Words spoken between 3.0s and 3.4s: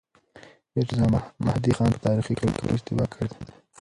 کړې ده.